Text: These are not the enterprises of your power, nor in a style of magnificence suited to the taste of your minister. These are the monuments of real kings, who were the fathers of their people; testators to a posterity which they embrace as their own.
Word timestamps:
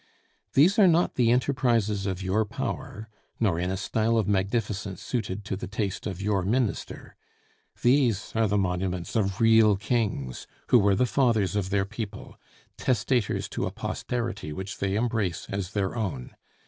These 0.55 0.79
are 0.79 0.87
not 0.87 1.13
the 1.13 1.29
enterprises 1.29 2.07
of 2.07 2.23
your 2.23 2.43
power, 2.43 3.07
nor 3.39 3.59
in 3.59 3.69
a 3.69 3.77
style 3.77 4.17
of 4.17 4.27
magnificence 4.27 4.99
suited 4.99 5.45
to 5.45 5.55
the 5.55 5.67
taste 5.67 6.07
of 6.07 6.19
your 6.23 6.41
minister. 6.41 7.15
These 7.83 8.31
are 8.33 8.47
the 8.47 8.57
monuments 8.57 9.15
of 9.15 9.39
real 9.39 9.77
kings, 9.77 10.47
who 10.69 10.79
were 10.79 10.95
the 10.95 11.05
fathers 11.05 11.55
of 11.55 11.69
their 11.69 11.85
people; 11.85 12.35
testators 12.77 13.47
to 13.49 13.67
a 13.67 13.71
posterity 13.71 14.51
which 14.51 14.79
they 14.79 14.95
embrace 14.95 15.45
as 15.51 15.73
their 15.73 15.95
own. 15.95 16.35